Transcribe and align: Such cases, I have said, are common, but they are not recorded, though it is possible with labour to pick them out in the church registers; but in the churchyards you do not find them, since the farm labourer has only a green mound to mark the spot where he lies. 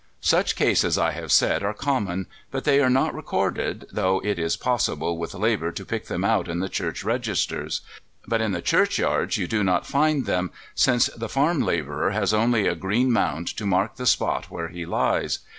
Such 0.19 0.55
cases, 0.55 0.97
I 0.97 1.11
have 1.11 1.31
said, 1.31 1.61
are 1.61 1.75
common, 1.75 2.25
but 2.49 2.63
they 2.63 2.81
are 2.81 2.89
not 2.89 3.13
recorded, 3.13 3.85
though 3.91 4.19
it 4.23 4.39
is 4.39 4.57
possible 4.57 5.15
with 5.15 5.35
labour 5.35 5.71
to 5.73 5.85
pick 5.85 6.07
them 6.07 6.23
out 6.23 6.47
in 6.47 6.57
the 6.59 6.69
church 6.69 7.03
registers; 7.03 7.81
but 8.25 8.41
in 8.41 8.51
the 8.51 8.63
churchyards 8.63 9.37
you 9.37 9.47
do 9.47 9.63
not 9.63 9.85
find 9.85 10.25
them, 10.25 10.49
since 10.73 11.05
the 11.15 11.29
farm 11.29 11.61
labourer 11.61 12.09
has 12.13 12.33
only 12.33 12.65
a 12.65 12.73
green 12.73 13.11
mound 13.11 13.45
to 13.57 13.67
mark 13.67 13.97
the 13.97 14.07
spot 14.07 14.49
where 14.49 14.69
he 14.69 14.87
lies. 14.87 15.37